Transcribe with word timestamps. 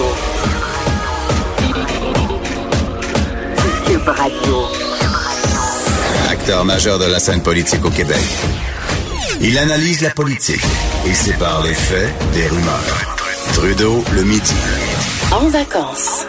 Radio. 0.00 0.14
Cube 3.86 4.08
Radio. 4.08 4.64
Acteur 6.30 6.64
majeur 6.64 6.98
de 6.98 7.04
la 7.04 7.18
scène 7.18 7.42
politique 7.42 7.84
au 7.84 7.90
Québec. 7.90 8.16
Il 9.42 9.58
analyse 9.58 10.00
la 10.00 10.10
politique 10.10 10.64
et 11.06 11.12
sépare 11.12 11.62
les 11.64 11.74
faits 11.74 12.14
des 12.32 12.48
rumeurs. 12.48 13.16
Trudeau 13.52 14.02
le 14.12 14.22
midi. 14.22 14.54
En 15.32 15.48
vacances. 15.48 16.24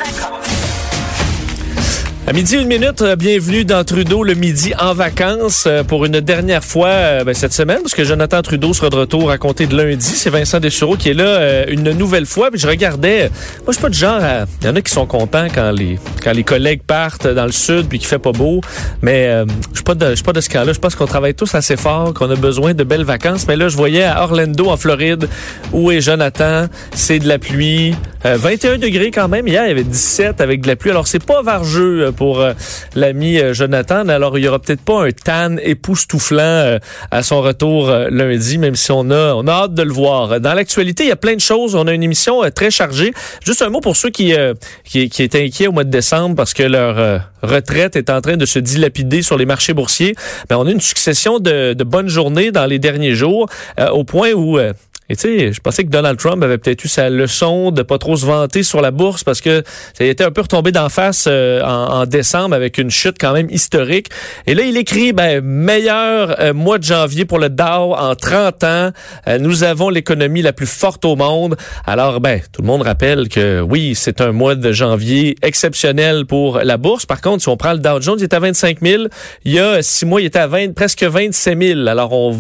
À 2.32 2.34
midi 2.34 2.56
une 2.56 2.70
minute, 2.70 3.02
euh, 3.02 3.18
bienvenue 3.18 3.66
dans 3.66 3.84
Trudeau 3.84 4.24
le 4.24 4.36
midi 4.36 4.74
en 4.80 4.94
vacances 4.94 5.66
euh, 5.68 5.84
pour 5.84 6.06
une 6.06 6.22
dernière 6.22 6.64
fois 6.64 6.88
euh, 6.88 7.24
ben, 7.26 7.34
cette 7.34 7.52
semaine 7.52 7.80
parce 7.82 7.94
que 7.94 8.06
Jonathan 8.06 8.42
Trudeau 8.42 8.74
sera 8.74 8.90
de 8.90 8.96
retour 8.96 9.30
à 9.32 9.38
compter 9.38 9.68
de 9.68 9.76
lundi. 9.76 10.06
C'est 10.06 10.30
Vincent 10.30 10.62
Dessureau 10.62 10.96
qui 10.96 11.10
est 11.10 11.14
là 11.14 11.66
une 11.68 11.92
nouvelle 11.92 12.26
fois. 12.26 12.50
Puis 12.50 12.58
je 12.58 12.68
regardais, 12.68 13.30
moi 13.64 13.68
je 13.68 13.74
suis 13.74 13.82
pas 13.82 13.90
du 13.90 13.98
genre, 13.98 14.22
il 14.62 14.66
y 14.66 14.70
en 14.70 14.76
a 14.78 14.82
qui 14.82 14.94
sont 14.94 15.06
contents 15.06 15.48
quand 15.54 15.72
les 15.72 16.00
quand 16.24 16.32
les 16.32 16.46
collègues 16.46 16.84
partent 16.88 17.28
dans 17.28 17.46
le 17.46 17.52
sud 17.52 17.88
puis 17.90 18.00
qu'il 18.00 18.08
fait 18.08 18.18
pas 18.18 18.32
beau, 18.32 18.62
mais 19.02 19.44
je 19.72 19.76
suis 19.76 19.84
pas 19.84 19.96
de 19.96 20.12
je 20.12 20.16
suis 20.16 20.24
pas 20.24 20.32
de 20.32 20.40
ce 20.40 20.48
cas-là. 20.48 20.72
Je 20.72 20.80
pense 20.80 20.96
qu'on 20.96 21.08
travaille 21.08 21.34
tous 21.34 21.54
assez 21.54 21.76
fort, 21.76 22.14
qu'on 22.14 22.32
a 22.32 22.36
besoin 22.38 22.74
de 22.74 22.86
belles 22.86 23.04
vacances. 23.04 23.46
Mais 23.46 23.58
là 23.58 23.68
je 23.68 23.76
voyais 23.76 24.06
à 24.06 24.24
Orlando 24.24 24.70
en 24.70 24.78
Floride 24.78 25.28
où 25.74 25.92
est 25.92 26.00
Jonathan, 26.00 26.68
c'est 26.94 27.20
de 27.20 27.28
la 27.28 27.40
pluie, 27.40 27.94
21 28.24 28.78
degrés 28.78 29.12
quand 29.12 29.28
même. 29.28 29.50
Hier 29.50 29.66
il 29.66 29.68
y 29.68 29.72
avait 29.72 29.84
17 29.84 30.40
avec 30.40 30.62
de 30.62 30.68
la 30.68 30.78
pluie. 30.78 30.92
Alors 30.92 31.08
c'est 31.08 31.26
pas 31.26 31.42
vargeux 31.42 32.14
pour 32.21 32.21
euh, 32.22 32.54
l'ami 32.96 33.40
euh, 33.40 33.54
Jonathan. 33.54 34.08
Alors, 34.10 34.38
il 34.38 34.44
y 34.44 34.48
aura 34.48 34.60
peut-être 34.60 34.82
pas 34.82 35.06
un 35.06 35.12
tan 35.12 35.58
époustouflant 35.58 36.40
euh, 36.42 36.80
à 37.12 37.24
son 37.24 37.42
retour 37.42 37.92
lundi, 38.10 38.58
même 38.58 38.76
si 38.76 38.92
on 38.92 39.10
a, 39.10 39.34
on 39.34 39.48
a 39.48 39.52
hâte 39.52 39.74
de 39.74 39.84
le 39.84 39.92
voir. 39.92 40.40
Dans 40.40 40.54
l'actualité, 40.54 41.04
il 41.04 41.10
y 41.10 41.12
a 41.12 41.18
plein 41.18 41.36
de 41.36 41.42
choses. 41.42 41.76
On 41.76 41.88
a 41.88 41.94
une 41.94 42.04
émission 42.04 42.42
très 42.54 42.72
chargée. 42.72 43.14
Juste 43.46 43.62
un 43.62 43.70
mot 43.70 43.82
pour 43.82 43.96
ceux 43.96 44.10
qui, 44.10 44.34
qui, 44.84 45.10
qui, 45.10 45.24
étaient 45.24 45.44
inquiets 45.44 45.68
au 45.68 45.72
mois 45.72 45.84
de 45.84 45.90
décembre 45.90 46.36
parce 46.36 46.54
que 46.54 46.64
leur 46.64 47.22
retraite 47.42 47.96
est 47.96 48.10
en 48.10 48.22
train 48.22 48.38
de 48.38 48.46
se 48.46 48.60
dilapider 48.60 49.22
sur 49.22 49.38
les 49.38 49.46
marchés 49.46 49.74
boursiers. 49.74 50.16
Ben, 50.50 50.58
on 50.58 50.68
a 50.68 50.72
une 50.72 50.82
succession 50.82 51.40
de, 51.40 51.74
de 51.74 51.84
bonnes 51.84 52.10
journées 52.10 52.52
dans 52.52 52.66
les 52.66 52.80
derniers 52.80 53.16
jours, 53.16 53.48
au 53.92 54.04
point 54.04 54.32
où 54.34 54.60
et 55.12 55.16
tu 55.18 55.24
sais, 55.24 55.52
je 55.52 55.60
pensais 55.60 55.84
que 55.84 55.90
Donald 55.90 56.18
Trump 56.18 56.42
avait 56.42 56.58
peut-être 56.58 56.86
eu 56.86 56.88
sa 56.88 57.10
leçon 57.10 57.72
de 57.72 57.82
pas 57.82 57.98
trop 57.98 58.16
se 58.16 58.26
vanter 58.26 58.64
sur 58.64 58.80
la 58.80 58.92
bourse 58.92 59.26
parce 59.26 59.42
que 59.42 59.62
ça 59.94 60.06
été 60.06 60.24
un 60.24 60.32
peu 60.32 60.40
retombé 60.40 60.72
d'en 60.72 60.88
face 60.88 61.26
euh, 61.28 61.62
en, 61.64 62.06
décembre 62.06 62.56
avec 62.56 62.78
une 62.78 62.90
chute 62.90 63.18
quand 63.20 63.34
même 63.34 63.50
historique. 63.50 64.08
Et 64.48 64.54
là, 64.54 64.64
il 64.64 64.78
écrit, 64.78 65.12
ben, 65.12 65.42
meilleur 65.44 66.40
euh, 66.40 66.54
mois 66.54 66.78
de 66.78 66.86
janvier 66.86 67.26
pour 67.26 67.40
le 67.40 67.50
Dow 67.50 67.94
en 67.94 68.16
30 68.16 68.64
ans. 68.64 68.92
Euh, 69.28 69.38
nous 69.38 69.66
avons 69.66 69.90
l'économie 69.90 70.42
la 70.42 70.54
plus 70.54 70.66
forte 70.66 71.04
au 71.04 71.18
monde. 71.18 71.58
Alors, 71.86 72.22
ben, 72.22 72.40
tout 72.54 72.62
le 72.62 72.68
monde 72.68 72.84
rappelle 72.84 73.28
que 73.28 73.60
oui, 73.60 73.96
c'est 73.96 74.22
un 74.22 74.32
mois 74.32 74.56
de 74.56 74.72
janvier 74.72 75.36
exceptionnel 75.42 76.26
pour 76.26 76.60
la 76.60 76.78
bourse. 76.78 77.06
Par 77.06 77.20
contre, 77.20 77.42
si 77.42 77.50
on 77.50 77.58
prend 77.58 77.74
le 77.74 77.80
Dow 77.80 78.00
Jones, 78.00 78.18
il 78.18 78.24
était 78.24 78.38
à 78.38 78.40
25 78.40 78.78
000. 78.82 79.04
Il 79.44 79.52
y 79.52 79.60
a 79.60 79.82
six 79.82 80.06
mois, 80.06 80.22
il 80.22 80.28
était 80.28 80.40
à 80.40 80.48
20, 80.48 80.74
presque 80.74 81.04
27 81.04 81.62
000. 81.62 81.88
Alors, 81.88 82.14
on 82.14 82.40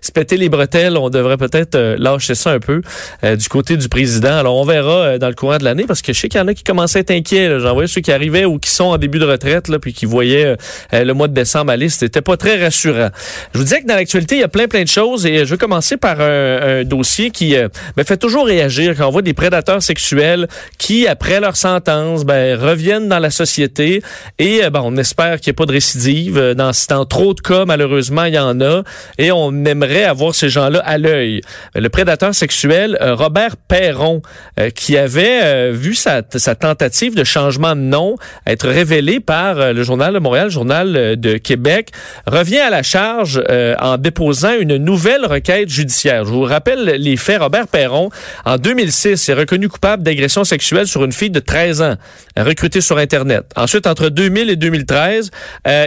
se 0.00 0.12
pétait 0.12 0.36
les 0.36 0.48
bretelles. 0.48 0.96
On 0.96 1.10
devrait 1.10 1.36
peut-être 1.36 1.96
lâcher 2.12 2.34
ça 2.34 2.50
un 2.50 2.60
peu 2.60 2.82
euh, 3.24 3.36
du 3.36 3.48
côté 3.48 3.76
du 3.76 3.88
président. 3.88 4.36
Alors, 4.36 4.56
on 4.56 4.64
verra 4.64 4.92
euh, 4.92 5.18
dans 5.18 5.28
le 5.28 5.34
courant 5.34 5.58
de 5.58 5.64
l'année 5.64 5.84
parce 5.86 6.02
que 6.02 6.12
je 6.12 6.20
sais 6.20 6.28
qu'il 6.28 6.40
y 6.40 6.42
en 6.42 6.48
a 6.48 6.54
qui 6.54 6.64
commençaient 6.64 6.98
à 6.98 7.00
être 7.00 7.10
inquiets. 7.10 7.60
J'en 7.60 7.72
voyais 7.72 7.88
ceux 7.88 8.00
qui 8.00 8.12
arrivaient 8.12 8.44
ou 8.44 8.58
qui 8.58 8.70
sont 8.70 8.84
en 8.84 8.98
début 8.98 9.18
de 9.18 9.24
retraite, 9.24 9.68
là, 9.68 9.78
puis 9.78 9.92
qui 9.92 10.06
voyaient 10.06 10.56
euh, 10.92 11.04
le 11.04 11.14
mois 11.14 11.28
de 11.28 11.34
décembre 11.34 11.72
aller. 11.72 11.88
C'était 11.88 12.22
pas 12.22 12.36
très 12.36 12.62
rassurant. 12.62 13.10
Je 13.52 13.58
vous 13.58 13.64
disais 13.64 13.82
que 13.82 13.86
dans 13.86 13.94
l'actualité, 13.94 14.36
il 14.36 14.40
y 14.40 14.44
a 14.44 14.48
plein, 14.48 14.68
plein 14.68 14.82
de 14.82 14.88
choses 14.88 15.26
et 15.26 15.44
je 15.44 15.50
vais 15.50 15.58
commencer 15.58 15.96
par 15.96 16.20
un, 16.20 16.84
dossier 16.84 17.30
qui 17.30 17.54
me 17.96 18.02
fait 18.04 18.16
toujours 18.16 18.46
réagir 18.46 18.94
quand 18.96 19.06
on 19.06 19.10
voit 19.10 19.22
des 19.22 19.34
prédateurs 19.34 19.82
sexuels 19.82 20.48
qui, 20.78 21.06
après 21.06 21.40
leur 21.40 21.56
sentence, 21.56 22.24
ben, 22.24 22.58
reviennent 22.58 23.08
dans 23.08 23.18
la 23.18 23.30
société 23.30 24.02
et 24.38 24.60
ben, 24.70 24.80
on 24.82 24.96
espère 24.96 25.40
qu'il 25.40 25.50
n'y 25.50 25.54
ait 25.54 25.54
pas 25.54 25.66
de 25.66 25.72
récidive. 25.72 26.54
Dans, 26.56 26.70
dans 26.88 27.04
trop 27.04 27.34
de 27.34 27.40
cas, 27.40 27.64
malheureusement, 27.64 28.24
il 28.24 28.34
y 28.34 28.38
en 28.38 28.60
a 28.60 28.82
et 29.18 29.32
on 29.32 29.64
aimerait 29.64 30.04
avoir 30.04 30.34
ces 30.34 30.48
gens-là 30.48 30.80
à 30.84 30.98
l'œil. 30.98 31.40
Le 31.74 31.88
prédateur 32.02 32.34
sexuel 32.34 32.98
euh, 33.00 33.14
Robert 33.14 33.56
Perron, 33.56 34.22
euh, 34.58 34.70
qui 34.70 34.96
avait 34.96 35.38
euh, 35.44 35.70
vu 35.72 35.94
sa, 35.94 36.22
tentative 36.22 37.14
de 37.14 37.22
changement 37.22 37.76
de 37.76 37.80
nom 37.80 38.16
être 38.44 38.68
révélée 38.68 39.20
par 39.20 39.72
le 39.72 39.82
Journal 39.84 40.12
de 40.12 40.18
Montréal, 40.18 40.46
le 40.46 40.50
Journal 40.50 41.16
de 41.16 41.36
Québec, 41.36 41.90
revient 42.26 42.58
à 42.58 42.70
la 42.70 42.82
charge 42.82 43.42
en 43.78 43.98
déposant 43.98 44.54
une 44.58 44.76
nouvelle 44.78 45.24
requête 45.26 45.68
judiciaire. 45.68 46.24
Je 46.24 46.30
vous 46.30 46.42
rappelle 46.42 46.84
les 46.84 47.16
faits. 47.16 47.40
Robert 47.40 47.68
Perron, 47.68 48.10
en 48.44 48.56
2006, 48.56 49.28
est 49.28 49.34
reconnu 49.34 49.68
coupable 49.68 50.02
d'agression 50.02 50.44
sexuelle 50.44 50.86
sur 50.86 51.04
une 51.04 51.12
fille 51.12 51.30
de 51.30 51.40
13 51.40 51.82
ans, 51.82 51.94
recrutée 52.36 52.80
sur 52.80 52.98
Internet. 52.98 53.44
Ensuite, 53.56 53.86
entre 53.86 54.08
2000 54.08 54.50
et 54.50 54.56
2013, 54.56 55.30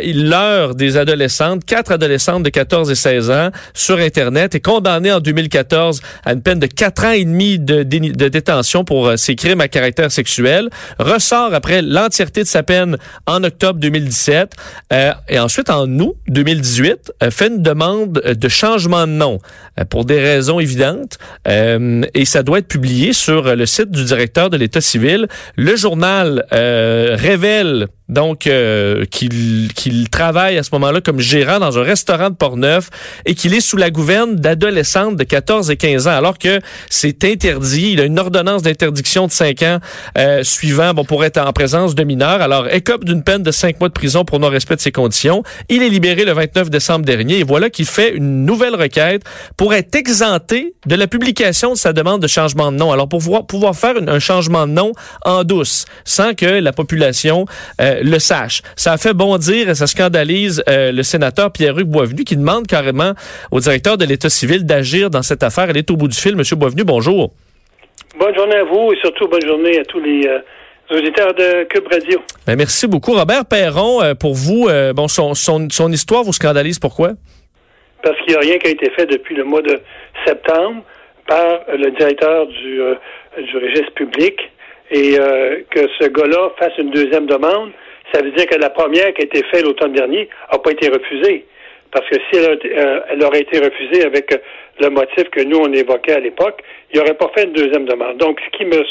il 0.04 0.30
leurre 0.30 0.76
des 0.76 0.98
adolescentes, 0.98 1.66
quatre 1.66 1.92
adolescentes 1.92 2.44
de 2.44 2.50
14 2.50 2.90
et 2.90 2.96
16 2.96 3.32
ans, 3.32 3.50
sur 3.74 4.00
Internet, 4.00 4.56
et 4.56 4.62
condamné 4.62 5.12
en 5.12 5.20
2014 5.20 5.95
à 6.24 6.34
une 6.34 6.42
peine 6.42 6.60
de 6.60 6.68
quatre 6.68 7.06
ans 7.06 7.12
et 7.12 7.26
demi 7.26 7.60
de, 7.60 7.84
détention 7.84 8.84
pour 8.84 9.08
euh, 9.08 9.18
ses 9.18 9.36
crimes 9.36 9.62
à 9.62 9.68
caractère 9.68 10.12
sexuel. 10.12 10.70
Ressort 11.00 11.54
après 11.54 11.82
l'entièreté 11.82 12.44
de 12.44 12.48
sa 12.48 12.64
peine 12.64 12.98
en 13.26 13.44
octobre 13.44 13.80
2017. 13.80 14.54
Euh, 14.94 15.14
et 15.30 15.40
ensuite, 15.40 15.70
en 15.70 15.88
août 16.00 16.16
2018, 16.28 17.14
euh, 17.24 17.32
fait 17.32 17.48
une 17.48 17.62
demande 17.62 18.14
de 18.14 18.48
changement 18.48 19.08
de 19.08 19.12
nom 19.12 19.40
pour 19.90 20.06
des 20.06 20.20
raisons 20.20 20.60
évidentes. 20.60 21.18
et 21.46 22.26
ça 22.26 22.44
doit 22.44 22.60
être 22.60 22.68
publié 22.68 23.14
sur 23.14 23.56
le 23.56 23.66
site 23.66 23.92
du 23.92 24.04
directeur 24.04 24.50
de 24.50 24.58
l'État 24.58 24.82
civil. 24.82 25.28
Le 25.58 25.76
journal 25.76 26.46
révèle 26.52 27.88
donc 28.08 28.46
euh, 28.46 29.06
qu'il 29.06 30.10
travaille 30.12 30.58
à 30.58 30.64
ce 30.64 30.70
moment-là 30.74 31.02
comme 31.02 31.20
gérant 31.20 31.60
dans 31.60 31.80
un 31.80 31.84
restaurant 31.84 32.30
de 32.30 32.36
Portneuf 32.36 32.90
et 33.26 33.34
qu'il 33.34 33.54
est 33.54 33.62
sous 33.62 33.78
la 33.78 33.90
gouverne 33.90 34.36
d'adolescentes 34.36 35.16
de 35.16 35.24
14 35.24 35.72
et 35.72 35.78
15 35.78 36.08
ans, 36.08 36.12
alors 36.12 36.38
que 36.38 36.60
c'est 36.90 37.24
interdit. 37.24 37.92
Il 37.94 38.02
a 38.02 38.04
une 38.04 38.20
ordonnance 38.20 38.62
d'interdiction 38.62 39.28
de 39.28 39.32
5 39.32 39.64
ans 39.64 39.80
euh, 40.18 40.44
suivant 40.44 40.94
bon, 40.94 41.04
pour 41.04 41.26
être 41.26 41.38
en 41.38 41.52
présence 41.52 41.96
de 41.96 42.04
mineurs. 42.04 42.42
Alors, 42.42 42.68
écope 42.72 43.06
d'une 43.06 43.24
peine 43.24 43.42
de 43.44 43.52
5 43.52 43.80
mois 43.80 43.90
de 43.90 43.94
prison 43.94 44.24
pour 44.24 44.40
non-respect 44.40 44.76
de 44.76 44.82
ses 44.82 44.92
conditions. 44.92 45.44
Il 45.70 45.82
est 45.82 45.90
libéré 45.90 46.26
le 46.26 46.34
29 46.34 46.70
décembre 46.70 47.06
dernier 47.06 47.40
et 47.40 47.44
voilà 47.44 47.70
qu'il 47.70 47.86
fait 47.86 48.14
une 48.14 48.46
nouvelle 48.46 48.76
requête 48.76 49.24
pour 49.58 49.74
être 49.74 49.96
exempté 49.96 50.76
de 50.86 50.96
la 50.96 51.08
publication 51.08 51.74
de 51.74 51.78
sa 51.78 51.94
demande 51.94 52.22
de 52.22 52.28
changement 52.28 52.72
de 52.72 52.78
nom. 52.78 52.92
Alors, 52.92 53.10
pour 53.10 53.46
pouvoir, 53.48 53.76
faire 53.76 53.96
un 54.08 54.20
changement 54.20 54.68
de 54.68 54.74
nom 54.74 54.92
en 55.24 55.44
douce, 55.44 55.86
sans 56.04 56.36
que 56.36 56.46
la 56.46 56.72
population... 56.72 57.46
Euh, 57.82 57.95
le 58.04 58.20
sache. 58.20 58.62
Ça 58.76 58.94
a 58.94 58.98
fait 58.98 59.14
bondir 59.14 59.70
et 59.70 59.76
ça 59.76 59.88
scandalise 59.88 60.64
euh, 60.70 60.92
le 60.92 61.04
sénateur 61.04 61.52
Pierre-Hugues 61.52 61.88
Boisvenu 61.88 62.24
qui 62.24 62.36
demande 62.36 62.68
carrément 62.68 63.14
au 63.52 63.60
directeur 63.60 63.98
de 63.98 64.06
l'État 64.06 64.30
civil 64.30 64.66
d'agir 64.66 65.10
dans 65.10 65.22
cette 65.22 65.44
affaire. 65.44 65.70
Elle 65.70 65.78
est 65.78 65.92
au 65.92 65.96
bout 65.96 66.08
du 66.08 66.18
fil. 66.18 66.36
Monsieur 66.36 66.56
Boisvenu, 66.56 66.84
bonjour. 66.84 67.32
Bonne 68.18 68.36
journée 68.36 68.56
à 68.56 68.64
vous 68.64 68.94
et 68.94 68.98
surtout 68.98 69.28
bonne 69.28 69.46
journée 69.46 69.80
à 69.80 69.86
tous 69.86 70.00
les 70.00 70.28
euh, 70.28 70.98
auditeurs 70.98 71.34
de 71.34 71.64
Cube 71.66 71.88
Radio. 71.92 72.20
Ben, 72.48 72.56
merci 72.56 72.88
beaucoup. 72.88 73.14
Robert 73.14 73.46
Perron, 73.46 74.02
euh, 74.02 74.14
pour 74.14 74.34
vous, 74.34 74.68
bon, 74.94 75.08
son, 75.08 75.34
son, 75.34 75.92
histoire 75.92 76.24
vous 76.24 76.34
scandalise. 76.34 76.80
Pourquoi? 76.80 77.12
Parce 78.04 78.18
qu'il 78.22 78.34
n'y 78.34 78.36
a 78.36 78.40
rien 78.40 78.58
qui 78.58 78.68
a 78.68 78.72
été 78.72 78.90
fait 78.92 79.06
depuis 79.06 79.36
le 79.36 79.44
mois 79.44 79.62
de 79.62 79.80
septembre 80.26 80.84
par 81.28 81.62
le 81.76 81.90
directeur 81.92 82.46
du, 82.48 82.80
du 83.44 83.58
registre 83.58 83.92
public 83.96 84.36
et 84.92 85.18
que 85.72 85.88
ce 86.00 86.08
gars-là 86.08 86.52
fasse 86.60 86.78
une 86.78 86.92
deuxième 86.92 87.26
demande 87.26 87.72
ça 88.14 88.22
veut 88.22 88.32
dire 88.32 88.46
que 88.48 88.56
la 88.56 88.70
première 88.70 89.14
qui 89.14 89.22
a 89.22 89.26
été 89.26 89.44
faite 89.52 89.64
l'automne 89.64 89.94
dernier 89.94 90.30
n'a 90.52 90.60
pas 90.60 90.72
été 90.72 90.90
refusée. 90.90 91.46
Parce 91.92 92.08
que 92.10 92.16
si 92.30 92.40
euh, 92.40 93.00
elle, 93.10 93.24
aurait 93.24 93.42
été 93.42 93.60
refusée 93.60 94.06
avec 94.06 94.32
euh, 94.34 94.38
le 94.80 94.90
motif 94.90 95.30
que 95.30 95.42
nous, 95.42 95.58
on 95.58 95.72
évoquait 95.72 96.14
à 96.14 96.20
l'époque, 96.20 96.62
il 96.92 97.00
n'aurait 97.00 97.14
pas 97.14 97.32
fait 97.36 97.46
une 97.46 97.54
deuxième 97.54 97.86
demande. 97.86 98.18
Donc, 98.18 98.40
ce 98.46 98.58
qui 98.58 98.66
me 98.66 98.84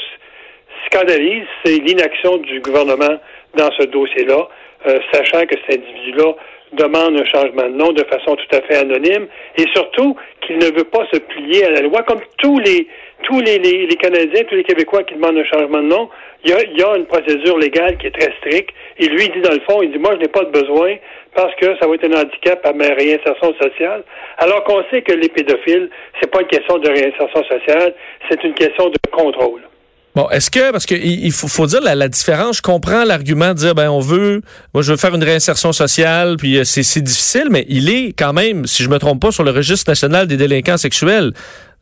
scandalise, 0.87 1.44
c'est 1.64 1.78
l'inaction 1.78 2.38
du 2.38 2.61
gouvernement 2.61 3.19
dans 3.56 3.70
ce 3.78 3.84
dossier-là, 3.84 4.49
euh, 4.87 4.99
sachant 5.12 5.44
que 5.46 5.55
cet 5.66 5.81
individu-là 5.81 6.32
demande 6.72 7.20
un 7.20 7.25
changement 7.26 7.69
de 7.69 7.76
nom 7.76 7.93
de 7.93 8.05
façon 8.05 8.37
tout 8.37 8.56
à 8.56 8.61
fait 8.62 8.76
anonyme 8.76 9.26
et 9.56 9.64
surtout 9.75 10.16
qu'il 10.40 10.56
ne 10.58 10.66
veut 10.66 10.84
pas 10.84 11.06
se 11.12 11.19
plier 11.19 11.64
à 11.66 11.70
la 11.70 11.81
loi 11.82 12.02
comme 12.02 12.20
tous 12.38 12.58
les 12.58 12.88
tous 13.22 13.40
les, 13.40 13.58
les, 13.58 13.87
les, 13.87 13.96
Canadiens, 13.96 14.43
tous 14.49 14.56
les 14.56 14.64
Québécois 14.64 15.02
qui 15.05 15.14
demandent 15.14 15.38
un 15.38 15.44
changement 15.44 15.78
de 15.78 15.88
nom, 15.88 16.11
il 16.44 16.50
y, 16.50 16.52
a, 16.52 16.62
il 16.62 16.78
y 16.78 16.82
a 16.82 16.96
une 16.96 17.06
procédure 17.06 17.58
légale 17.58 17.96
qui 17.99 18.08
est 18.08 18.19
très 18.19 18.32
stricte. 18.38 18.70
Et 18.99 19.06
lui, 19.06 19.25
il 19.26 19.32
dit 19.32 19.40
dans 19.40 19.55
le 19.55 19.61
fond, 19.61 19.82
il 19.82 19.93
dit, 19.93 19.99
moi, 19.99 20.12
je 20.14 20.20
n'ai 20.20 20.28
pas 20.28 20.44
de 20.44 20.50
besoin 20.50 20.96
parce 21.34 21.55
que 21.56 21.66
ça 21.81 21.87
va 21.87 21.94
être 21.94 22.05
un 22.05 22.20
handicap 22.20 22.64
à 22.64 22.72
ma 22.72 22.87
réinsertion 22.87 23.55
sociale. 23.61 24.05
Alors 24.38 24.62
qu'on 24.64 24.82
sait 24.90 25.02
que 25.02 25.12
les 25.12 25.28
pédophiles, 25.28 25.88
c'est 26.20 26.31
pas 26.31 26.43
une 26.43 26.49
question 26.49 26.78
de 26.78 26.88
réinsertion 26.88 27.43
sociale, 27.44 27.94
c'est 28.28 28.43
une 28.44 28.55
question 28.55 28.90
de 28.90 28.96
contrôle. 29.11 29.62
Bon, 30.14 30.28
est-ce 30.31 30.49
que, 30.49 30.70
parce 30.70 30.87
qu'il 30.87 31.32
faut, 31.32 31.49
faut 31.49 31.66
dire 31.66 31.81
la, 31.81 31.96
la, 31.96 32.06
différence, 32.06 32.58
je 32.58 32.62
comprends 32.62 33.02
l'argument 33.05 33.49
de 33.49 33.55
dire, 33.55 33.75
ben, 33.75 33.90
on 33.90 33.99
veut, 33.99 34.43
moi, 34.72 34.82
je 34.82 34.93
veux 34.93 34.96
faire 34.96 35.12
une 35.12 35.25
réinsertion 35.25 35.72
sociale, 35.72 36.37
puis 36.37 36.56
euh, 36.56 36.62
c'est 36.64 37.02
difficile, 37.02 37.49
mais 37.50 37.64
il 37.69 37.90
est 37.90 38.12
quand 38.16 38.32
même, 38.32 38.64
si 38.64 38.84
je 38.84 38.88
me 38.88 38.99
trompe 38.99 39.20
pas, 39.20 39.32
sur 39.32 39.43
le 39.43 39.50
registre 39.50 39.90
national 39.90 40.28
des 40.28 40.37
délinquants 40.37 40.76
sexuels. 40.76 41.32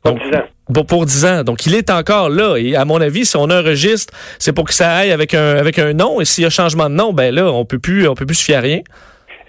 Donc, 0.02 0.18
pour 0.18 0.30
10 0.30 0.36
ans. 0.38 0.44
Bon, 0.72 0.84
pour 0.84 1.04
10 1.04 1.26
ans. 1.26 1.44
Donc, 1.44 1.66
il 1.66 1.74
est 1.74 1.90
encore 1.90 2.30
là. 2.30 2.56
Et 2.56 2.76
à 2.76 2.86
mon 2.86 3.00
avis, 3.00 3.26
si 3.26 3.36
on 3.36 3.50
a 3.50 3.56
un 3.56 3.62
registre, 3.62 4.14
c'est 4.38 4.54
pour 4.54 4.64
que 4.64 4.72
ça 4.72 4.90
aille 4.90 5.12
avec 5.12 5.34
un, 5.34 5.56
avec 5.56 5.78
un 5.78 5.92
nom. 5.92 6.20
Et 6.20 6.24
s'il 6.24 6.44
y 6.44 6.46
a 6.46 6.50
changement 6.50 6.88
de 6.88 6.94
nom, 6.94 7.12
ben 7.12 7.34
là, 7.34 7.52
on 7.52 7.66
peut 7.66 7.78
plus, 7.78 8.08
on 8.08 8.14
peut 8.14 8.24
plus 8.24 8.36
se 8.36 8.44
fier 8.44 8.56
à 8.56 8.60
rien. 8.60 8.80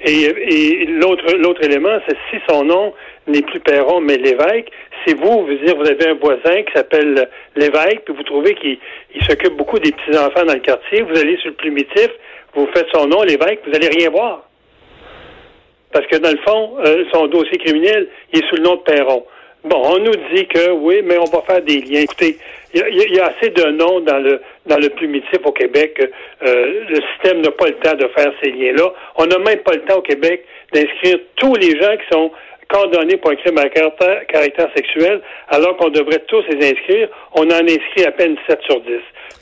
Et, 0.06 0.86
l'autre, 0.86 1.24
l'autre 1.38 1.64
élément, 1.64 1.98
c'est 2.06 2.18
si 2.30 2.42
son 2.50 2.66
nom 2.66 2.94
n'est 3.28 3.42
plus 3.42 3.62
Perron, 3.62 4.02
mais 4.02 4.18
l'évêque, 4.18 4.70
c'est 5.06 5.14
vous, 5.14 5.46
vous 5.46 5.66
dire, 5.66 5.78
vous 5.78 5.88
avez 5.88 6.10
un 6.10 6.16
voisin 6.16 6.64
qui 6.64 6.74
s'appelle 6.76 7.30
l'évêque, 7.56 8.04
puis 8.04 8.14
vous 8.14 8.24
trouvez 8.24 8.54
qu'il 8.56 8.78
s'occupe 9.26 9.56
beaucoup 9.56 9.80
des 9.80 9.94
petits-enfants 9.94 10.46
dans 10.46 10.54
le 10.54 10.60
quartier, 10.60 11.04
vous 11.04 11.18
allez 11.18 11.38
sur 11.38 11.52
le 11.52 11.56
primitif, 11.56 12.10
vous 12.54 12.68
faites 12.76 12.88
son 12.94 13.08
nom, 13.08 13.24
l'évêque, 13.24 13.62
vous 13.66 13.74
allez 13.74 13.88
rien 13.88 14.10
voir. 14.10 14.50
Parce 15.94 16.06
que 16.08 16.18
dans 16.18 16.32
le 16.32 16.40
fond, 16.46 16.76
euh, 16.86 17.06
son 17.14 17.28
dossier 17.28 17.58
criminel, 17.60 18.10
il 18.34 18.40
est 18.40 18.48
sous 18.50 18.56
le 18.56 18.64
nom 18.64 18.76
de 18.76 18.82
Perron. 18.82 19.24
Bon, 19.64 19.82
on 19.82 20.00
nous 20.00 20.16
dit 20.34 20.46
que 20.48 20.72
oui, 20.72 21.02
mais 21.04 21.18
on 21.18 21.26
va 21.26 21.42
faire 21.42 21.62
des 21.62 21.80
liens. 21.80 22.02
Écoutez, 22.02 22.38
il 22.74 23.14
y, 23.14 23.20
a 23.20 23.28
assez 23.28 23.50
de 23.50 23.64
noms 23.72 24.02
dans 24.02 24.18
le 24.18 24.42
dans 24.66 24.78
le 24.78 24.90
primitif 24.90 25.40
au 25.46 25.52
Québec. 25.52 26.02
Euh, 26.02 26.86
le 26.90 27.02
système 27.14 27.42
n'a 27.42 27.52
pas 27.52 27.68
le 27.68 27.76
temps 27.76 27.94
de 27.94 28.08
faire 28.10 28.34
ces 28.42 28.52
liens-là. 28.52 28.92
On 29.16 29.26
n'a 29.26 29.38
même 29.38 29.60
pas 29.60 29.74
le 29.74 29.82
temps 29.82 29.98
au 29.98 30.02
Québec 30.02 30.44
d'inscrire 30.74 31.20
tous 31.36 31.56
les 31.56 31.80
gens 31.80 31.96
qui 31.98 32.08
sont 32.12 32.32
condamnés 32.74 33.18
pour 33.18 33.32
un 33.32 33.36
crime 33.36 33.58
à 33.60 33.70
caractère, 33.70 34.70
sexuel, 34.76 35.22
alors 35.50 35.78
qu'on 35.78 35.90
devrait 35.90 36.24
tous 36.28 36.44
les 36.50 36.72
inscrire. 36.72 37.08
On 37.34 37.44
en 37.44 37.64
inscrit 37.64 38.04
à 38.06 38.12
peine 38.12 38.36
7 38.48 38.60
sur 38.68 38.82
10. 38.82 38.92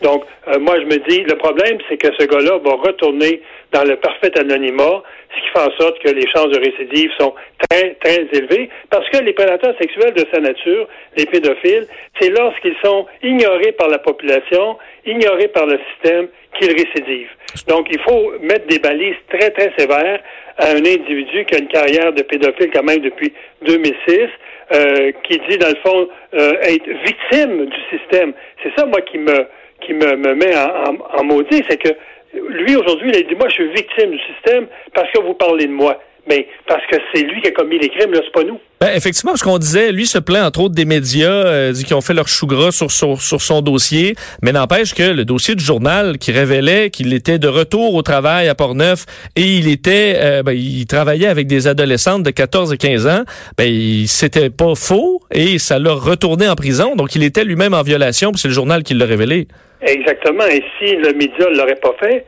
Donc, 0.01 0.25
euh, 0.47 0.59
moi, 0.59 0.75
je 0.79 0.85
me 0.85 0.97
dis, 1.07 1.21
le 1.23 1.35
problème, 1.35 1.77
c'est 1.87 1.97
que 1.97 2.09
ce 2.19 2.25
gars-là 2.25 2.57
va 2.57 2.73
retourner 2.73 3.41
dans 3.71 3.83
le 3.83 3.95
parfait 3.95 4.37
anonymat, 4.37 5.03
ce 5.33 5.41
qui 5.41 5.47
fait 5.53 5.59
en 5.59 5.77
sorte 5.79 5.99
que 5.99 6.09
les 6.09 6.27
chances 6.27 6.49
de 6.49 6.59
récidive 6.59 7.09
sont 7.19 7.33
très, 7.69 7.95
très 8.03 8.27
élevées, 8.33 8.69
parce 8.89 9.07
que 9.09 9.23
les 9.23 9.33
prédateurs 9.33 9.75
sexuels 9.79 10.13
de 10.13 10.25
sa 10.33 10.41
nature, 10.41 10.87
les 11.15 11.25
pédophiles, 11.25 11.87
c'est 12.19 12.29
lorsqu'ils 12.29 12.75
sont 12.83 13.05
ignorés 13.23 13.71
par 13.71 13.87
la 13.87 13.99
population, 13.99 14.77
ignorés 15.05 15.47
par 15.47 15.67
le 15.67 15.79
système, 15.91 16.27
qu'ils 16.59 16.71
récidivent. 16.71 17.29
Donc, 17.68 17.88
il 17.92 18.00
faut 18.01 18.33
mettre 18.42 18.68
des 18.68 18.80
balises 18.80 19.15
très, 19.30 19.50
très 19.51 19.71
sévères 19.77 20.21
à 20.57 20.71
un 20.71 20.80
individu 20.80 21.45
qui 21.45 21.56
a 21.56 21.59
une 21.59 21.68
carrière 21.68 22.13
de 22.13 22.21
pédophile 22.21 22.71
quand 22.74 22.83
même 22.83 23.00
depuis 23.00 23.33
2006, 23.63 24.27
euh, 24.74 25.12
qui 25.24 25.39
dit, 25.50 25.57
dans 25.57 25.69
le 25.69 25.75
fond, 25.83 26.07
euh, 26.33 26.53
être 26.62 26.89
victime 27.06 27.65
du 27.65 27.98
système. 27.98 28.33
C'est 28.63 28.71
ça, 28.77 28.86
moi, 28.86 29.01
qui 29.01 29.18
me 29.18 29.45
qui 29.81 29.94
me, 29.94 30.15
me 30.15 30.36
met 30.36 30.56
en, 30.56 30.94
en, 30.94 31.19
en 31.19 31.24
maudit, 31.24 31.63
c'est 31.68 31.81
que 31.81 31.89
lui, 32.33 32.75
aujourd'hui, 32.75 33.09
il 33.09 33.15
a 33.18 33.21
dit, 33.21 33.36
moi, 33.36 33.48
je 33.50 33.56
suis 33.56 33.68
victime 33.74 34.12
du 34.12 34.19
système 34.19 34.68
parce 34.94 35.12
que 35.12 35.21
vous 35.21 35.33
parlez 35.33 35.65
de 35.65 35.71
moi. 35.71 36.00
Mais 36.27 36.47
parce 36.68 36.85
que 36.85 36.97
c'est 37.13 37.23
lui 37.23 37.41
qui 37.41 37.47
a 37.47 37.51
commis 37.51 37.79
les 37.79 37.89
crimes, 37.89 38.13
là, 38.13 38.19
c'est 38.23 38.31
pas 38.31 38.44
nous. 38.44 38.59
Ben, 38.79 38.89
effectivement, 38.95 39.31
parce 39.31 39.44
qu'on 39.44 39.57
disait, 39.57 39.91
lui 39.91 40.06
se 40.06 40.18
plaint 40.18 40.44
entre 40.45 40.62
autres 40.62 40.75
des 40.75 40.85
médias 40.85 41.29
euh, 41.29 41.73
qui 41.73 41.94
ont 41.94 42.01
fait 42.01 42.13
leur 42.13 42.27
chou 42.27 42.47
gras 42.47 42.71
sur, 42.71 42.89
sur, 42.91 43.21
sur 43.21 43.41
son 43.41 43.62
dossier, 43.62 44.15
mais 44.41 44.51
n'empêche 44.51 44.94
que 44.94 45.03
le 45.03 45.25
dossier 45.25 45.56
du 45.56 45.63
journal 45.63 46.18
qui 46.18 46.31
révélait 46.31 46.89
qu'il 46.89 47.13
était 47.13 47.39
de 47.39 47.47
retour 47.47 47.95
au 47.95 48.01
travail 48.01 48.47
à 48.50 48.56
Portneuf 48.56 49.06
et 49.35 49.44
il 49.44 49.71
était, 49.71 50.15
euh, 50.18 50.44
ben, 50.44 50.53
il 50.53 50.85
travaillait 50.88 51.27
avec 51.27 51.47
des 51.47 51.68
adolescentes 51.68 52.24
de 52.24 52.31
14 52.31 52.74
et 52.74 52.77
15 52.77 53.07
ans, 53.07 53.24
ben 53.57 54.06
c'était 54.07 54.50
pas 54.50 54.74
faux 54.75 55.21
et 55.31 55.59
ça 55.59 55.77
l'a 55.77 55.94
retourné 55.94 56.47
en 56.47 56.56
prison, 56.56 56.95
donc 56.95 57.15
il 57.15 57.24
était 57.24 57.44
lui-même 57.44 57.74
en 57.74 57.83
violation, 57.83 58.31
puis 58.31 58.39
c'est 58.39 58.47
le 58.47 58.53
journal 58.53 58.83
qui 58.83 58.94
l'a 58.94 59.06
révélé. 59.06 59.47
Exactement. 59.81 60.45
Et 60.45 60.63
si 60.79 60.95
le 60.95 61.13
média 61.13 61.50
ne 61.50 61.57
l'aurait 61.57 61.75
pas 61.75 61.94
fait, 62.00 62.25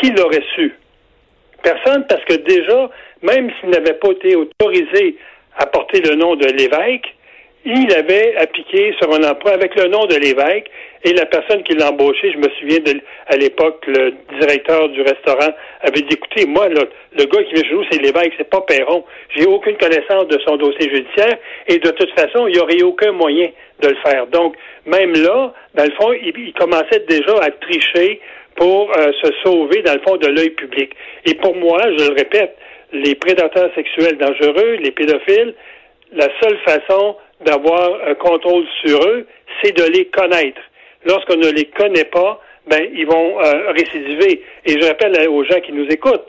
qui 0.00 0.10
l'aurait 0.10 0.44
su? 0.54 0.72
Personne, 1.62 2.04
parce 2.08 2.24
que 2.24 2.34
déjà, 2.34 2.90
même 3.26 3.50
s'il 3.58 3.70
n'avait 3.70 3.94
pas 3.94 4.10
été 4.10 4.36
autorisé 4.36 5.16
à 5.58 5.66
porter 5.66 6.00
le 6.00 6.14
nom 6.14 6.36
de 6.36 6.46
l'évêque, 6.46 7.06
il 7.68 7.92
avait 7.92 8.36
appliqué 8.36 8.94
sur 9.00 9.12
un 9.12 9.28
emploi 9.28 9.52
avec 9.52 9.74
le 9.74 9.88
nom 9.88 10.06
de 10.06 10.14
l'évêque 10.14 10.70
et 11.02 11.12
la 11.12 11.26
personne 11.26 11.64
qui 11.64 11.74
l'a 11.74 11.90
embauché, 11.90 12.32
je 12.32 12.38
me 12.38 12.48
souviens 12.60 12.78
de, 12.78 13.00
à 13.26 13.36
l'époque, 13.36 13.84
le 13.88 14.14
directeur 14.38 14.88
du 14.90 15.02
restaurant 15.02 15.52
avait 15.80 16.00
dit, 16.02 16.14
écoutez, 16.14 16.46
moi, 16.46 16.68
le, 16.68 16.88
le 17.18 17.24
gars 17.24 17.42
qui 17.42 17.54
vient 17.54 17.64
chez 17.64 17.74
nous, 17.74 17.84
c'est 17.90 18.00
l'évêque, 18.00 18.34
c'est 18.38 18.48
pas 18.48 18.60
Perron. 18.60 19.04
J'ai 19.34 19.46
aucune 19.46 19.76
connaissance 19.76 20.28
de 20.28 20.38
son 20.46 20.56
dossier 20.56 20.88
judiciaire 20.88 21.38
et 21.66 21.78
de 21.78 21.90
toute 21.90 22.10
façon, 22.12 22.46
il 22.46 22.54
n'y 22.54 22.60
aurait 22.60 22.82
aucun 22.82 23.10
moyen 23.10 23.48
de 23.80 23.88
le 23.88 23.96
faire. 23.96 24.28
Donc, 24.28 24.54
même 24.84 25.12
là, 25.14 25.52
dans 25.74 25.84
le 25.84 25.92
fond, 25.92 26.12
il, 26.12 26.52
commençait 26.52 27.04
déjà 27.08 27.34
à 27.42 27.50
tricher 27.50 28.20
pour 28.54 28.90
euh, 28.96 29.10
se 29.22 29.32
sauver, 29.44 29.82
dans 29.82 29.94
le 29.94 30.00
fond, 30.06 30.16
de 30.16 30.28
l'œil 30.28 30.50
public. 30.50 30.92
Et 31.24 31.34
pour 31.34 31.56
moi, 31.56 31.80
je 31.82 32.08
le 32.08 32.14
répète, 32.14 32.56
les 33.04 33.14
prédateurs 33.14 33.70
sexuels 33.74 34.16
dangereux, 34.18 34.78
les 34.82 34.90
pédophiles, 34.90 35.54
la 36.12 36.28
seule 36.40 36.58
façon 36.64 37.16
d'avoir 37.44 38.00
un 38.06 38.14
contrôle 38.14 38.64
sur 38.84 38.98
eux, 39.06 39.26
c'est 39.62 39.76
de 39.76 39.84
les 39.92 40.06
connaître. 40.06 40.60
Lorsqu'on 41.04 41.36
ne 41.36 41.50
les 41.50 41.66
connaît 41.66 42.04
pas, 42.04 42.40
ben 42.66 42.88
ils 42.94 43.06
vont 43.06 43.40
euh, 43.40 43.70
récidiver. 43.70 44.42
Et 44.64 44.80
je 44.80 44.86
rappelle 44.86 45.28
aux 45.28 45.44
gens 45.44 45.60
qui 45.60 45.72
nous 45.72 45.86
écoutent, 45.86 46.26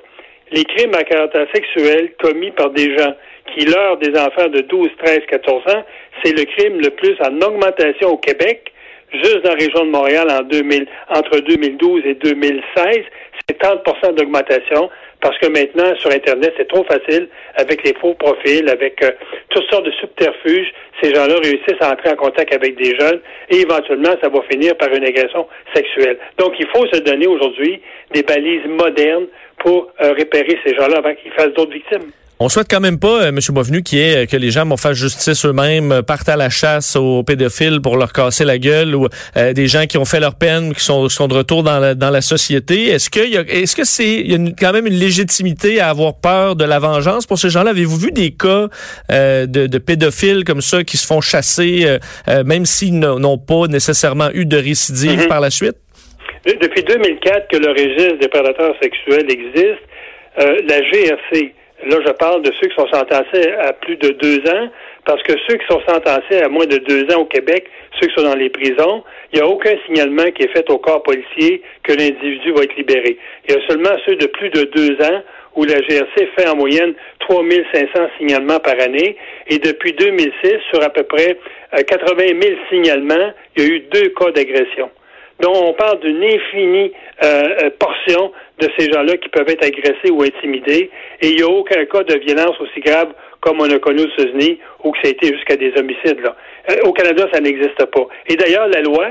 les 0.51 0.63
crimes 0.63 0.93
à 0.93 1.03
caractère 1.03 1.47
sexuel 1.53 2.13
commis 2.21 2.51
par 2.51 2.69
des 2.71 2.95
gens 2.97 3.13
qui 3.53 3.65
leurrent 3.65 3.97
des 3.97 4.17
enfants 4.17 4.47
de 4.47 4.61
12, 4.61 4.89
13, 5.03 5.19
14 5.27 5.63
ans, 5.73 5.83
c'est 6.23 6.37
le 6.37 6.45
crime 6.45 6.79
le 6.79 6.89
plus 6.91 7.15
en 7.21 7.35
augmentation 7.41 8.09
au 8.09 8.17
Québec. 8.17 8.71
Juste 9.13 9.41
dans 9.43 9.51
la 9.51 9.55
région 9.55 9.85
de 9.85 9.91
Montréal 9.91 10.27
en 10.29 10.43
2000, 10.43 10.85
entre 11.09 11.39
2012 11.39 12.01
et 12.05 12.15
2016, 12.15 12.99
c'est 13.47 13.61
30% 13.61 14.15
d'augmentation 14.15 14.89
parce 15.21 15.37
que 15.39 15.47
maintenant, 15.47 15.95
sur 15.97 16.11
Internet, 16.11 16.53
c'est 16.57 16.67
trop 16.67 16.83
facile 16.83 17.27
avec 17.55 17.83
les 17.83 17.93
faux 17.95 18.13
profils, 18.13 18.69
avec 18.69 19.03
euh, 19.03 19.11
toutes 19.49 19.69
sortes 19.69 19.85
de 19.85 19.91
subterfuges. 19.91 20.71
Ces 21.01 21.13
gens-là 21.13 21.35
réussissent 21.41 21.81
à 21.81 21.91
entrer 21.93 22.11
en 22.11 22.15
contact 22.15 22.53
avec 22.53 22.75
des 22.75 22.95
jeunes 22.97 23.19
et 23.49 23.61
éventuellement, 23.61 24.15
ça 24.21 24.29
va 24.29 24.41
finir 24.49 24.75
par 24.77 24.89
une 24.93 25.03
agression 25.03 25.47
sexuelle. 25.73 26.17
Donc, 26.37 26.53
il 26.59 26.67
faut 26.67 26.85
se 26.87 26.99
donner 26.99 27.27
aujourd'hui 27.27 27.81
des 28.13 28.23
balises 28.23 28.65
modernes 28.67 29.27
pour 29.59 29.91
euh, 30.01 30.13
repérer 30.13 30.59
ces 30.65 30.75
gens-là 30.75 30.97
avant 30.97 31.15
qu'ils 31.15 31.31
fassent 31.31 31.53
d'autres 31.53 31.73
victimes. 31.73 32.11
On 32.39 32.49
souhaite 32.49 32.67
quand 32.69 32.79
même 32.79 32.99
pas, 32.99 33.23
euh, 33.23 33.29
M. 33.29 33.39
Boisvenu, 33.49 33.81
qui 33.81 33.99
est 33.99 34.15
euh, 34.15 34.25
que 34.27 34.37
les 34.37 34.51
gens 34.51 34.63
vont 34.63 34.77
faire 34.77 34.93
justice 34.93 35.43
eux-mêmes, 35.43 35.91
euh, 35.91 36.01
partent 36.03 36.29
à 36.29 36.35
la 36.35 36.51
chasse 36.51 36.95
aux 36.95 37.23
pédophiles 37.23 37.81
pour 37.81 37.97
leur 37.97 38.13
casser 38.13 38.45
la 38.45 38.59
gueule 38.59 38.93
ou 38.93 39.07
euh, 39.37 39.53
des 39.53 39.65
gens 39.65 39.87
qui 39.87 39.97
ont 39.97 40.05
fait 40.05 40.19
leur 40.19 40.35
peine, 40.35 40.71
qui 40.75 40.83
sont, 40.83 41.09
sont 41.09 41.27
de 41.27 41.33
retour 41.33 41.63
dans 41.63 41.79
la, 41.79 41.95
dans 41.95 42.11
la 42.11 42.21
société. 42.21 42.89
Est-ce 42.89 43.09
que 43.09 43.19
est-ce 43.19 43.75
que 43.75 43.83
c'est 43.83 44.19
il 44.19 44.29
y 44.29 44.33
a 44.33 44.35
une, 44.35 44.53
quand 44.55 44.71
même 44.71 44.85
une 44.85 44.99
légitimité 44.99 45.79
à 45.79 45.89
avoir 45.89 46.13
peur 46.21 46.55
de 46.55 46.63
la 46.63 46.77
vengeance 46.77 47.25
pour 47.25 47.39
ces 47.39 47.49
gens-là? 47.49 47.71
Avez-vous 47.71 47.97
vu 47.97 48.11
des 48.11 48.29
cas 48.29 48.67
euh, 49.11 49.47
de, 49.47 49.65
de, 49.65 49.77
pédophiles 49.79 50.43
comme 50.43 50.61
ça 50.61 50.83
qui 50.83 50.97
se 50.97 51.07
font 51.07 51.21
chasser, 51.21 51.97
euh, 52.27 52.43
même 52.43 52.67
s'ils 52.67 52.99
n'ont 52.99 53.39
pas 53.39 53.65
nécessairement 53.67 54.29
eu 54.35 54.45
de 54.45 54.57
récidive 54.57 55.21
mm-hmm. 55.21 55.27
par 55.27 55.41
la 55.41 55.49
suite? 55.49 55.77
Depuis 56.45 56.83
2004 56.83 57.47
que 57.47 57.57
le 57.57 57.69
registre 57.69 58.19
des 58.19 58.27
prédateurs 58.27 58.75
sexuels 58.79 59.25
existe, 59.27 59.81
la 60.37 60.81
GRC 60.81 61.55
Là, 61.85 61.97
je 62.05 62.11
parle 62.13 62.41
de 62.41 62.51
ceux 62.59 62.67
qui 62.67 62.75
sont 62.75 62.87
sentencés 62.87 63.51
à 63.59 63.71
plus 63.73 63.97
de 63.97 64.09
deux 64.09 64.39
ans, 64.49 64.69
parce 65.05 65.21
que 65.23 65.33
ceux 65.47 65.57
qui 65.57 65.67
sont 65.67 65.81
sentencés 65.87 66.41
à 66.43 66.49
moins 66.49 66.65
de 66.65 66.77
deux 66.77 67.03
ans 67.13 67.21
au 67.21 67.25
Québec, 67.25 67.69
ceux 67.99 68.07
qui 68.07 68.15
sont 68.15 68.23
dans 68.27 68.35
les 68.35 68.49
prisons, 68.49 69.03
il 69.31 69.39
n'y 69.39 69.45
a 69.45 69.47
aucun 69.47 69.75
signalement 69.85 70.25
qui 70.31 70.43
est 70.43 70.53
fait 70.53 70.67
au 70.71 70.79
corps 70.79 71.03
policier 71.03 71.61
que 71.83 71.93
l'individu 71.93 72.51
va 72.53 72.63
être 72.63 72.75
libéré. 72.75 73.17
Il 73.47 73.55
y 73.55 73.57
a 73.57 73.67
seulement 73.67 73.95
ceux 74.05 74.15
de 74.15 74.25
plus 74.25 74.49
de 74.49 74.63
deux 74.63 74.93
ans 75.05 75.21
où 75.55 75.63
la 75.65 75.79
GRC 75.81 76.29
fait 76.35 76.47
en 76.47 76.55
moyenne 76.55 76.93
3500 77.19 78.09
signalements 78.17 78.59
par 78.59 78.79
année. 78.79 79.17
Et 79.47 79.57
depuis 79.59 79.93
2006, 79.93 80.31
sur 80.71 80.83
à 80.83 80.89
peu 80.89 81.03
près 81.03 81.37
80 81.71 82.23
euh, 82.23 82.41
000 82.41 82.55
signalements, 82.69 83.33
il 83.55 83.63
y 83.63 83.65
a 83.65 83.69
eu 83.69 83.79
deux 83.91 84.09
cas 84.09 84.31
d'agression. 84.31 84.89
Donc, 85.39 85.55
on 85.55 85.73
parle 85.73 85.99
d'une 85.99 86.23
infinie 86.23 86.91
euh, 87.23 87.43
euh, 87.63 87.69
portion 87.77 88.31
de 88.59 88.67
ces 88.77 88.91
gens-là 88.91 89.17
qui 89.17 89.29
peuvent 89.29 89.49
être 89.49 89.65
agressés 89.65 90.09
ou 90.11 90.23
intimidés. 90.23 90.89
Et 91.21 91.29
il 91.29 91.35
n'y 91.35 91.43
a 91.43 91.47
aucun 91.47 91.85
cas 91.85 92.03
de 92.03 92.17
violence 92.19 92.59
aussi 92.59 92.79
grave 92.79 93.13
comme 93.39 93.61
on 93.61 93.69
a 93.69 93.79
connu 93.79 94.01
aux 94.01 94.21
États-Unis 94.21 94.59
ou 94.83 94.91
que 94.91 94.97
ça 95.03 95.09
a 95.09 95.11
été 95.11 95.27
jusqu'à 95.27 95.55
des 95.55 95.71
homicides. 95.77 96.19
Là. 96.21 96.35
Euh, 96.71 96.75
au 96.85 96.93
Canada, 96.93 97.27
ça 97.31 97.39
n'existe 97.39 97.85
pas. 97.85 98.07
Et 98.27 98.35
d'ailleurs, 98.35 98.67
la 98.67 98.81
loi 98.81 99.09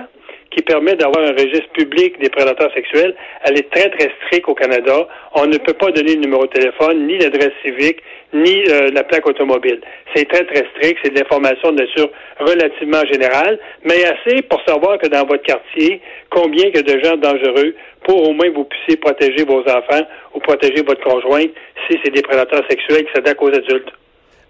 qui 0.51 0.63
permet 0.63 0.95
d'avoir 0.95 1.25
un 1.25 1.33
registre 1.33 1.71
public 1.73 2.19
des 2.21 2.31
prédateurs 2.31 2.73
sexuels, 2.73 3.15
elle 3.45 3.59
est 3.59 3.71
très, 3.71 3.91
très 3.91 4.11
stricte 4.23 4.49
au 4.49 4.55
Canada. 4.55 5.07
On 5.35 5.47
ne 5.47 5.59
peut 5.59 5.75
pas 5.75 5.91
donner 5.91 6.15
le 6.15 6.21
numéro 6.21 6.47
de 6.47 6.53
téléphone, 6.53 7.07
ni 7.07 7.19
l'adresse 7.19 7.53
civique, 7.65 7.99
ni 8.33 8.65
euh, 8.69 8.91
la 8.93 9.05
plaque 9.05 9.27
automobile. 9.27 9.81
C'est 10.15 10.29
très, 10.29 10.45
très 10.45 10.67
strict. 10.75 10.99
C'est 11.03 11.13
de 11.13 11.19
l'information 11.19 11.73
de 11.73 11.83
nature 11.83 12.11
relativement 12.39 13.05
générale, 13.05 13.59
mais 13.85 14.05
assez 14.05 14.43
pour 14.43 14.61
savoir 14.67 14.99
que 14.99 15.09
dans 15.09 15.27
votre 15.27 15.43
quartier, 15.43 16.01
combien 16.31 16.71
que 16.71 16.81
de 16.81 17.03
gens 17.05 17.17
dangereux 17.17 17.75
pour 18.05 18.29
au 18.29 18.33
moins 18.33 18.51
vous 18.51 18.65
puissiez 18.65 18.97
protéger 18.97 19.45
vos 19.45 19.61
enfants 19.61 20.07
ou 20.35 20.41
protéger 20.41 20.83
votre 20.83 21.03
conjointe 21.03 21.51
si 21.89 21.99
c'est 22.05 22.13
des 22.13 22.23
prédateurs 22.23 22.65
sexuels 22.69 23.05
qui 23.05 23.13
s'attaquent 23.13 23.43
aux 23.43 23.55
adultes. 23.55 23.93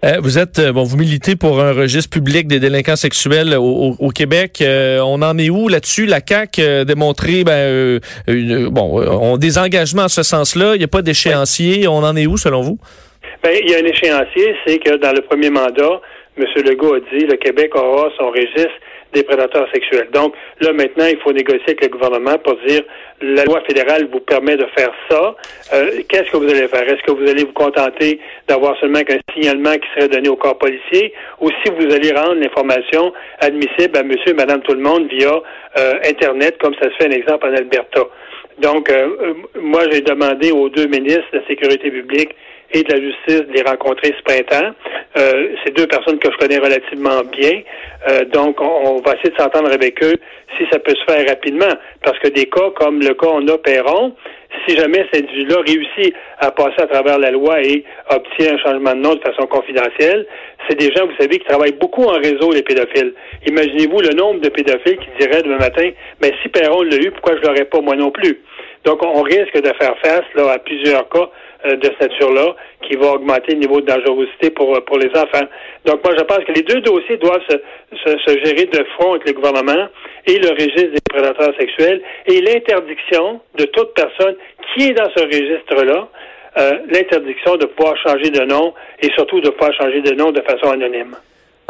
Euh, 0.05 0.17
vous 0.21 0.37
êtes 0.37 0.61
bon, 0.61 0.83
vous 0.83 0.97
militez 0.97 1.35
pour 1.35 1.59
un 1.59 1.73
registre 1.73 2.11
public 2.11 2.47
des 2.47 2.59
délinquants 2.59 2.95
sexuels 2.95 3.55
au, 3.57 4.09
Québec. 4.09 4.59
Euh, 4.61 4.99
on 4.99 5.23
en 5.23 5.37
est 5.39 5.49
où 5.49 5.67
là-dessus? 5.69 6.05
La 6.05 6.21
CAC 6.21 6.59
a 6.59 6.85
démontré 6.85 7.43
ben 7.43 7.99
bon, 8.69 9.01
on 9.01 9.37
des 9.37 9.57
engagements 9.57 10.03
en 10.03 10.07
ce 10.07 10.21
sens-là. 10.21 10.75
Il 10.75 10.79
n'y 10.79 10.83
a 10.83 10.87
pas 10.87 11.01
d'échéancier. 11.01 11.87
On 11.87 12.03
en 12.03 12.15
est 12.15 12.27
où 12.27 12.37
selon 12.37 12.61
vous? 12.61 12.77
Ben, 13.43 13.57
il 13.59 13.71
y 13.71 13.75
a 13.75 13.79
un 13.79 13.85
échéancier, 13.85 14.55
c'est 14.65 14.77
que 14.77 14.97
dans 14.97 15.13
le 15.13 15.21
premier 15.21 15.49
mandat, 15.49 16.01
M. 16.37 16.45
Legault 16.63 16.93
a 16.93 16.99
dit 16.99 17.25
le 17.25 17.37
Québec 17.37 17.75
aura 17.75 18.09
son 18.17 18.29
registre 18.29 18.69
prédateurs 19.23 19.67
sexuels. 19.73 20.09
Donc 20.11 20.33
là 20.59 20.73
maintenant, 20.73 21.05
il 21.05 21.17
faut 21.19 21.33
négocier 21.33 21.63
avec 21.67 21.81
le 21.81 21.89
gouvernement 21.89 22.37
pour 22.37 22.55
dire 22.65 22.83
la 23.21 23.43
loi 23.45 23.61
fédérale 23.67 24.07
vous 24.11 24.19
permet 24.19 24.55
de 24.57 24.65
faire 24.75 24.91
ça. 25.09 25.35
Euh, 25.73 26.01
qu'est-ce 26.07 26.31
que 26.31 26.37
vous 26.37 26.49
allez 26.49 26.67
faire? 26.67 26.87
Est-ce 26.87 27.01
que 27.03 27.11
vous 27.11 27.27
allez 27.27 27.43
vous 27.45 27.53
contenter 27.53 28.19
d'avoir 28.47 28.77
seulement 28.79 29.01
qu'un 29.01 29.19
signalement 29.33 29.73
qui 29.73 29.87
serait 29.95 30.09
donné 30.09 30.29
au 30.29 30.35
corps 30.35 30.57
policier, 30.57 31.13
ou 31.39 31.49
si 31.49 31.71
vous 31.71 31.93
allez 31.93 32.11
rendre 32.11 32.35
l'information 32.35 33.13
admissible 33.39 33.97
à 33.97 34.03
Monsieur, 34.03 34.31
et 34.31 34.33
Madame 34.33 34.61
tout 34.61 34.73
le 34.73 34.81
monde 34.81 35.07
via 35.09 35.41
euh, 35.77 35.93
Internet, 36.05 36.57
comme 36.59 36.75
ça 36.75 36.89
se 36.89 36.95
fait 36.95 37.07
un 37.07 37.11
exemple 37.11 37.47
en 37.47 37.53
Alberta. 37.53 38.01
Donc, 38.59 38.89
euh, 38.89 39.33
moi, 39.59 39.83
j'ai 39.91 40.01
demandé 40.01 40.51
aux 40.51 40.69
deux 40.69 40.87
ministres 40.87 41.27
de 41.31 41.39
la 41.39 41.47
Sécurité 41.47 41.91
publique 41.91 42.31
et 42.71 42.83
de 42.83 42.93
la 42.93 43.01
justice 43.01 43.47
de 43.47 43.53
les 43.53 43.61
rencontrer 43.61 44.13
ce 44.17 44.23
printemps. 44.23 44.73
Euh, 45.17 45.55
c'est 45.63 45.75
deux 45.75 45.87
personnes 45.87 46.19
que 46.19 46.29
je 46.31 46.37
connais 46.37 46.57
relativement 46.57 47.21
bien. 47.23 47.61
Euh, 48.09 48.25
donc, 48.25 48.59
on, 48.61 49.01
va 49.01 49.13
essayer 49.13 49.29
de 49.29 49.37
s'entendre 49.37 49.71
avec 49.71 50.03
eux 50.03 50.15
si 50.57 50.65
ça 50.71 50.79
peut 50.79 50.93
se 50.95 51.11
faire 51.11 51.27
rapidement. 51.27 51.73
Parce 52.03 52.19
que 52.19 52.27
des 52.29 52.45
cas 52.45 52.69
comme 52.75 52.99
le 52.99 53.13
cas 53.13 53.27
on 53.31 53.47
a 53.47 53.57
Perron, 53.57 54.13
si 54.67 54.75
jamais 54.75 55.05
cet 55.11 55.23
individu-là 55.23 55.61
réussit 55.65 56.13
à 56.39 56.51
passer 56.51 56.81
à 56.81 56.87
travers 56.87 57.19
la 57.19 57.31
loi 57.31 57.61
et 57.61 57.83
obtient 58.09 58.55
un 58.55 58.57
changement 58.57 58.93
de 58.93 58.99
nom 58.99 59.15
de 59.15 59.21
façon 59.21 59.45
confidentielle, 59.47 60.25
c'est 60.67 60.77
des 60.77 60.91
gens, 60.93 61.05
vous 61.05 61.15
savez, 61.19 61.39
qui 61.39 61.45
travaillent 61.45 61.77
beaucoup 61.79 62.03
en 62.03 62.17
réseau, 62.17 62.51
les 62.51 62.63
pédophiles. 62.63 63.13
Imaginez-vous 63.45 64.01
le 64.01 64.09
nombre 64.09 64.41
de 64.41 64.49
pédophiles 64.49 64.97
qui 64.97 65.09
diraient 65.19 65.41
demain 65.41 65.59
matin, 65.59 65.89
mais 66.21 66.33
si 66.41 66.49
Perron 66.49 66.83
l'a 66.83 66.97
eu, 66.97 67.11
pourquoi 67.11 67.37
je 67.37 67.41
l'aurais 67.47 67.65
pas 67.65 67.81
moi 67.81 67.95
non 67.95 68.11
plus? 68.11 68.41
Donc, 68.85 69.03
on 69.03 69.21
risque 69.21 69.55
de 69.61 69.73
faire 69.79 69.97
face 70.03 70.25
là, 70.35 70.51
à 70.51 70.59
plusieurs 70.59 71.07
cas 71.09 71.29
de 71.65 71.83
cette 71.99 72.11
nature-là 72.11 72.55
qui 72.87 72.95
va 72.95 73.13
augmenter 73.13 73.53
le 73.53 73.59
niveau 73.59 73.81
de 73.81 73.85
dangerosité 73.85 74.49
pour, 74.51 74.75
euh, 74.75 74.81
pour 74.81 74.97
les 74.97 75.09
enfants. 75.09 75.47
Donc, 75.85 76.03
moi, 76.03 76.13
je 76.17 76.23
pense 76.23 76.43
que 76.45 76.51
les 76.53 76.61
deux 76.61 76.81
dossiers 76.81 77.17
doivent 77.17 77.43
se, 77.49 77.57
se, 77.95 78.43
gérer 78.43 78.65
de 78.65 78.83
front 78.95 79.13
avec 79.13 79.27
le 79.27 79.33
gouvernement 79.33 79.87
et 80.25 80.37
le 80.37 80.49
registre 80.49 80.91
des 80.91 81.01
prédateurs 81.09 81.53
sexuels 81.59 82.01
et 82.25 82.41
l'interdiction 82.41 83.41
de 83.57 83.65
toute 83.65 83.93
personne 83.93 84.35
qui 84.73 84.87
est 84.87 84.93
dans 84.93 85.09
ce 85.15 85.23
registre-là, 85.23 86.07
euh, 86.57 86.71
l'interdiction 86.89 87.55
de 87.57 87.65
pouvoir 87.65 87.97
changer 87.97 88.29
de 88.29 88.43
nom 88.45 88.73
et 89.01 89.09
surtout 89.11 89.41
de 89.41 89.49
pouvoir 89.49 89.73
changer 89.73 90.01
de 90.01 90.13
nom 90.13 90.31
de 90.31 90.41
façon 90.41 90.71
anonyme. 90.71 91.15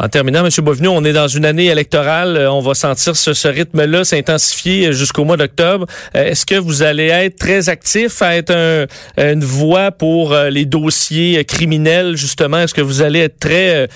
En 0.00 0.08
terminant, 0.08 0.44
M. 0.44 0.64
Bovenu, 0.64 0.86
on 0.86 1.02
est 1.02 1.12
dans 1.12 1.26
une 1.26 1.44
année 1.44 1.66
électorale. 1.66 2.36
Euh, 2.36 2.52
on 2.52 2.60
va 2.60 2.74
sentir 2.74 3.16
ce, 3.16 3.48
rythme-là 3.48 4.04
s'intensifier 4.04 4.92
jusqu'au 4.92 5.24
mois 5.24 5.36
d'octobre. 5.36 5.86
Euh, 6.14 6.26
est-ce 6.26 6.46
que 6.46 6.54
vous 6.54 6.84
allez 6.84 7.08
être 7.08 7.36
très 7.36 7.68
actif 7.68 8.22
à 8.22 8.36
être 8.36 8.86
une 9.16 9.42
voix 9.42 9.90
pour 9.90 10.32
euh, 10.32 10.50
les 10.50 10.66
dossiers 10.66 11.44
criminels, 11.44 12.16
justement? 12.16 12.58
Est-ce 12.58 12.74
que 12.74 12.80
vous 12.80 13.02
allez 13.02 13.22
être 13.22 13.40
très 13.40 13.88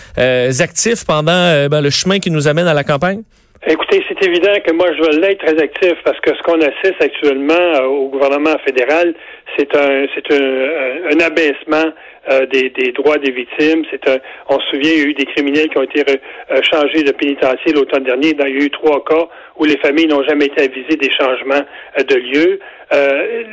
actif 0.60 1.04
pendant 1.06 1.68
ben, 1.68 1.80
le 1.80 1.90
chemin 1.90 2.18
qui 2.18 2.32
nous 2.32 2.48
amène 2.48 2.66
à 2.66 2.74
la 2.74 2.82
campagne? 2.82 3.22
Écoutez, 3.64 4.04
c'est 4.08 4.26
évident 4.26 4.54
que 4.66 4.72
moi, 4.72 4.88
je 4.92 5.02
veux 5.02 5.20
l'être 5.20 5.44
très 5.44 5.56
actif 5.62 5.94
parce 6.04 6.18
que 6.18 6.34
ce 6.34 6.42
qu'on 6.42 6.60
assiste 6.60 7.00
actuellement 7.00 7.78
au 7.84 8.08
gouvernement 8.08 8.56
fédéral, 8.64 9.14
c'est 9.56 9.76
un, 9.76 10.06
c'est 10.14 10.34
un, 10.34 11.20
abaissement 11.24 11.92
euh, 12.30 12.46
des, 12.46 12.70
des, 12.70 12.92
droits 12.92 13.18
des 13.18 13.32
victimes. 13.32 13.84
C'est 13.90 14.08
un, 14.08 14.18
on 14.48 14.60
se 14.60 14.66
souvient, 14.70 14.92
il 14.92 14.98
y 14.98 15.02
a 15.02 15.08
eu 15.08 15.14
des 15.14 15.24
criminels 15.24 15.68
qui 15.68 15.78
ont 15.78 15.82
été 15.82 16.04
euh, 16.08 16.62
changés 16.62 17.02
de 17.02 17.10
pénitencier 17.10 17.72
l'automne 17.72 18.04
dernier. 18.04 18.28
il 18.28 18.38
y 18.38 18.42
a 18.42 18.64
eu 18.64 18.70
trois 18.70 19.02
cas 19.04 19.26
où 19.58 19.64
les 19.64 19.76
familles 19.78 20.06
n'ont 20.06 20.22
jamais 20.22 20.44
été 20.46 20.62
avisées 20.62 20.96
des 20.96 21.10
changements 21.10 21.64
euh, 21.98 22.02
de 22.04 22.14
lieu. 22.14 22.60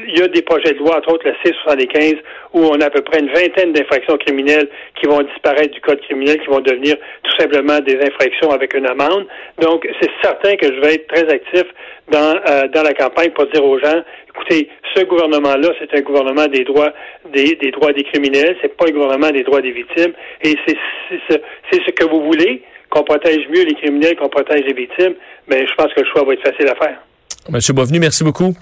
il 0.08 0.20
y 0.20 0.22
a 0.22 0.28
des 0.28 0.44
projets 0.44 0.74
de 0.74 0.78
loi, 0.78 0.98
entre 0.98 1.14
autres 1.14 1.28
le 1.28 1.34
C75, 1.44 2.18
où 2.54 2.60
on 2.60 2.80
a 2.80 2.86
à 2.86 2.90
peu 2.92 3.02
près 3.02 3.22
une 3.22 3.32
vingtaine 3.32 3.74
d'infractions 3.74 4.18
criminelles 4.18 4.68
qui 5.02 5.08
vont 5.08 5.24
disparaître 5.24 5.74
du 5.74 5.82
code 5.82 6.02
criminel, 6.02 6.40
qui 6.40 6.48
vont 6.48 6.60
devenir 6.60 6.96
tout 7.24 7.36
simplement 7.40 7.80
des 7.80 7.96
infractions 7.96 8.52
avec 8.52 8.76
une 8.76 8.86
amende. 8.86 9.26
Donc, 9.60 9.88
c'est 10.00 10.12
certain 10.22 10.56
que 10.58 10.68
je 10.68 10.80
vais 10.82 10.96
être 10.96 11.08
très 11.08 11.28
actif 11.28 11.64
dans, 12.12 12.36
dans 12.74 12.84
la 12.84 12.94
campagne 12.94 13.32
pour 13.32 13.48
dire 13.48 13.64
aux 13.64 13.80
gens, 13.80 14.04
écoutez, 14.28 14.70
ce 14.96 15.04
gouvernement-là, 15.04 15.70
c'est 15.80 15.98
un 15.98 16.02
gouvernement 16.02 16.48
des 16.48 16.64
droits 16.64 16.94
des, 17.34 17.56
des 17.56 17.72
droits 17.72 17.94
des 17.94 18.04
criminels, 18.04 18.56
c'est 18.62 18.76
pas 18.76 18.86
un 18.88 18.92
gouvernement 18.92 19.32
des 19.32 19.44
droits 19.44 19.62
des 19.62 19.72
victimes, 19.72 20.14
et 20.42 20.56
c'est 20.68 20.78
c'est 21.20 21.82
ce 21.86 21.92
que 21.92 22.06
vous 22.06 22.24
voulez, 22.24 22.64
qu'on 22.90 23.04
protège 23.04 23.48
mieux 23.50 23.64
les 23.64 23.76
criminels, 23.76 24.16
qu'on 24.16 24.30
protège 24.30 24.64
les 24.66 24.74
victimes, 24.74 25.14
mais 25.48 25.66
je 25.68 25.74
pense 25.76 25.94
que 25.94 26.02
le 26.02 26.08
choix 26.12 26.24
va 26.24 26.34
être 26.34 26.44
facile 26.44 26.68
à 26.68 26.76
faire. 26.76 26.98
Monsieur 27.50 27.74
Bovenu, 27.74 28.00
merci 28.00 28.24
beaucoup. 28.24 28.54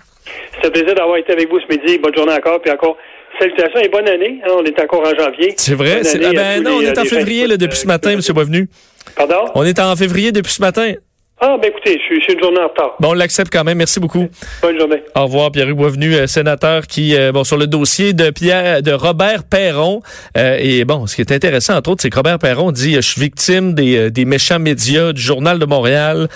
C'est 0.59 0.67
un 0.67 0.71
plaisir 0.71 0.93
d'avoir 0.95 1.17
été 1.17 1.31
avec 1.31 1.49
vous 1.49 1.59
ce 1.59 1.67
midi. 1.67 1.97
Bonne 1.99 2.15
journée 2.15 2.33
encore, 2.33 2.61
puis 2.61 2.71
encore 2.71 2.97
salutations 3.39 3.79
et 3.79 3.89
bonne 3.89 4.07
année. 4.07 4.41
Hein, 4.45 4.51
on 4.59 4.63
est 4.63 4.79
encore 4.81 5.01
en 5.01 5.15
janvier. 5.15 5.53
C'est 5.57 5.75
vrai. 5.75 6.01
Ah 6.03 6.31
ben 6.33 6.63
non, 6.63 6.77
on 6.77 6.81
est 6.81 6.97
en 6.97 7.05
février 7.05 7.47
depuis 7.57 7.77
ce 7.77 7.87
matin, 7.87 8.15
Monsieur 8.15 8.33
Bovenu. 8.33 8.67
Pardon? 9.15 9.45
On 9.55 9.63
est 9.63 9.79
en 9.79 9.95
février 9.95 10.31
depuis 10.31 10.51
ce 10.51 10.61
matin. 10.61 10.93
Ah, 11.39 11.55
ben 11.61 11.69
écoutez, 11.69 11.99
je 11.99 12.19
suis, 12.19 12.33
une 12.33 12.39
journée 12.39 12.59
en 12.59 12.67
retard. 12.67 12.95
Bon, 12.99 13.09
on 13.09 13.13
l'accepte 13.13 13.53
quand 13.53 13.63
même. 13.63 13.77
Merci 13.77 13.99
beaucoup. 13.99 14.27
Bonne 14.63 14.79
journée. 14.79 15.03
Au 15.15 15.25
revoir, 15.25 15.51
Pierre-Hugues 15.51 15.77
Boisvenu, 15.77 16.15
euh, 16.15 16.25
sénateur 16.25 16.87
qui, 16.87 17.15
euh, 17.15 17.31
bon, 17.31 17.43
sur 17.43 17.57
le 17.57 17.67
dossier 17.67 18.13
de 18.13 18.31
Pierre, 18.31 18.81
de 18.81 18.91
Robert 18.91 19.43
Perron. 19.43 20.01
Euh, 20.35 20.57
et 20.59 20.83
bon, 20.83 21.05
ce 21.05 21.15
qui 21.15 21.21
est 21.21 21.31
intéressant, 21.31 21.75
entre 21.75 21.91
autres, 21.91 22.01
c'est 22.01 22.09
que 22.09 22.15
Robert 22.15 22.39
Perron 22.39 22.71
dit, 22.71 22.95
je 22.95 23.01
suis 23.01 23.21
victime 23.21 23.75
des, 23.75 24.09
des 24.09 24.25
méchants 24.25 24.57
médias 24.57 25.13
du 25.13 25.21
Journal 25.21 25.59
de 25.59 25.65
Montréal 25.65 26.27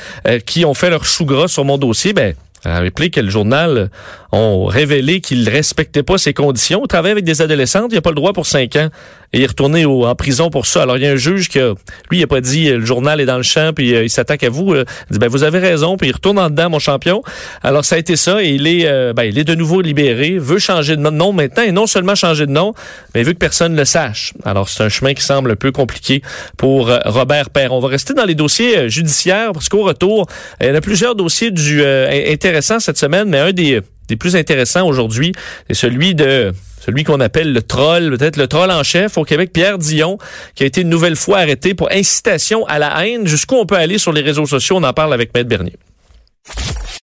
qui 0.46 0.65
ont 0.65 0.75
fait 0.75 0.91
leur 0.91 1.03
chou 1.03 1.25
gras 1.25 1.48
sur 1.48 1.65
mon 1.65 1.79
dossier. 1.79 2.13
Ben, 2.13 2.36
Rappelez 2.63 3.10
que 3.10 3.20
le 3.20 3.29
journal 3.29 3.89
ont 4.31 4.65
révélé 4.65 5.20
qu'il 5.20 5.50
respectait 5.50 6.03
pas 6.03 6.20
ses 6.20 6.34
conditions. 6.34 6.81
Il 6.84 6.88
travaille 6.88 7.12
avec 7.12 7.24
des 7.24 7.41
adolescentes, 7.41 7.88
il 7.91 7.96
n'a 7.96 8.01
pas 8.01 8.12
le 8.12 8.15
droit 8.15 8.34
pour 8.34 8.46
cinq 8.46 8.75
ans 8.75 8.89
et 9.34 9.40
il 9.40 9.44
est 9.44 9.48
retourné 9.48 9.86
en 9.86 10.16
prison 10.16 10.50
pour 10.50 10.66
ça. 10.66 10.84
Alors 10.84 10.98
il 10.98 11.04
y 11.04 11.08
a 11.08 11.12
un 11.12 11.16
juge 11.16 11.50
qui 11.50 11.60
lui, 11.60 12.20
il 12.20 12.24
a 12.24 12.28
pas 12.28 12.42
dit 12.42 12.70
le 12.70 12.86
journal 12.86 13.22
est 13.22 13.26
dans 13.26 13.38
le 13.38 13.44
champ 13.44 13.72
puis 13.74 13.96
euh, 13.96 14.04
il 14.04 14.10
s'attaque 14.10 14.44
à 14.44 14.50
vous. 14.50 14.74
Euh, 14.74 14.86
il 15.10 15.14
dit 15.14 15.20
ben 15.20 15.30
vous 15.30 15.44
avez 15.44 15.60
raison 15.60 15.98
puis 15.98 16.10
il 16.10 16.12
retourne 16.12 16.38
en 16.40 16.50
dedans 16.50 16.70
mon 16.70 16.80
champion. 16.80 17.24
Alors 17.64 17.86
ça 17.86 17.96
a 17.96 17.98
été 18.00 18.16
ça 18.16 18.44
et 18.44 18.50
il 18.50 18.68
est 18.68 18.88
euh, 18.88 19.14
ben, 19.14 19.24
il 19.24 19.38
est 19.38 19.44
de 19.44 19.56
nouveau 19.56 19.82
libéré, 19.82 20.38
veut 20.38 20.60
changer 20.60 20.96
de 20.96 21.02
nom 21.02 21.34
maintenant 21.34 21.64
et 21.64 21.72
non 21.72 21.88
seulement 21.88 22.16
changer 22.16 22.46
de 22.46 22.52
nom, 22.52 22.74
mais 23.16 23.24
veut 23.24 23.34
que 23.34 23.38
personne 23.38 23.76
le 23.76 23.86
sache. 23.86 24.34
Alors 24.44 24.70
c'est 24.70 24.84
un 24.84 24.90
chemin 24.90 25.14
qui 25.14 25.24
semble 25.24 25.52
un 25.52 25.56
peu 25.56 25.72
compliqué 25.72 26.22
pour 26.58 26.90
Robert 27.06 27.50
Père. 27.50 27.74
On 27.74 27.80
va 27.80 27.88
rester 27.88 28.14
dans 28.14 28.26
les 28.26 28.36
dossiers 28.36 28.90
judiciaires 28.90 29.52
parce 29.54 29.70
qu'au 29.70 29.84
retour, 29.84 30.28
il 30.60 30.68
y 30.68 30.72
en 30.72 30.76
a 30.76 30.82
plusieurs 30.82 31.16
dossiers 31.16 31.52
du 31.52 31.84
intéressants 31.84 32.80
cette 32.80 32.98
semaine, 32.98 33.30
mais 33.30 33.40
un 33.40 33.52
des 33.52 33.82
des 34.12 34.18
plus 34.18 34.36
intéressants 34.36 34.86
aujourd'hui, 34.86 35.32
c'est 35.68 35.74
celui 35.74 36.13
de 36.13 36.51
celui 36.86 37.03
qu'on 37.03 37.20
appelle 37.20 37.53
le 37.53 37.62
troll, 37.62 38.18
peut-être 38.18 38.38
le 38.38 38.48
troll 38.48 38.72
en 38.72 38.84
chef 38.84 39.18
au 39.18 39.24
Québec, 39.24 39.51
Pierre 39.53 39.77
Dion, 39.77 40.18
qui 40.56 40.63
a 40.63 40.65
été 40.65 40.82
une 40.82 40.89
nouvelle 40.89 41.15
fois 41.15 41.38
arrêté 41.38 41.74
pour 41.75 41.91
incitation 41.91 42.65
à 42.65 42.80
la 42.80 43.06
haine. 43.06 43.27
Jusqu'où 43.27 43.56
on 43.56 43.65
peut 43.65 43.75
aller 43.75 44.00
sur 44.00 44.12
les 44.12 44.22
réseaux 44.22 44.48
sociaux, 44.48 44.77
on 44.77 44.84
en 44.84 44.94
parle 44.94 45.13
avec 45.13 45.34
Maître 45.34 45.48
Bernier. 45.48 45.75